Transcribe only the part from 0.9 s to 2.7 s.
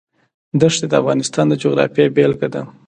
افغانستان د جغرافیې بېلګه ده.